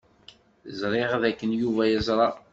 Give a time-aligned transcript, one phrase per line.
[0.79, 2.27] Ẓriɣ dakken Yuba yeẓra.